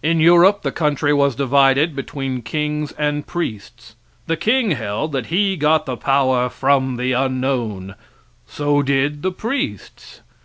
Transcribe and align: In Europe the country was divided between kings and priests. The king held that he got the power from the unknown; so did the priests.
In 0.00 0.20
Europe 0.20 0.62
the 0.62 0.70
country 0.70 1.12
was 1.12 1.34
divided 1.34 1.96
between 1.96 2.40
kings 2.40 2.92
and 2.92 3.26
priests. 3.26 3.96
The 4.28 4.36
king 4.36 4.70
held 4.70 5.10
that 5.10 5.26
he 5.26 5.56
got 5.56 5.86
the 5.86 5.96
power 5.96 6.48
from 6.48 6.98
the 6.98 7.10
unknown; 7.10 7.96
so 8.46 8.80
did 8.80 9.22
the 9.22 9.32
priests. 9.32 10.20